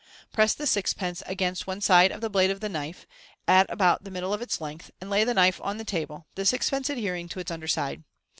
Press 0.31 0.55
the 0.55 0.65
six 0.65 0.95
pence 0.95 1.21
against 1.27 1.67
one 1.67 1.79
side 1.79 2.11
of 2.11 2.21
the 2.21 2.29
blade 2.31 2.49
of 2.49 2.59
the 2.59 2.67
knife, 2.69 3.05
at 3.47 3.69
about 3.69 4.03
the 4.03 4.09
middle 4.09 4.33
of 4.33 4.41
its 4.41 4.59
length, 4.59 4.89
and 4.99 5.11
lay 5.11 5.23
the 5.23 5.35
knife 5.35 5.61
on 5.63 5.77
the 5.77 5.85
table, 5.85 6.25
the 6.33 6.43
sixpence 6.43 6.89
adhering 6.89 7.29
to 7.29 7.39
its 7.39 7.51
under 7.51 7.67
side. 7.67 8.03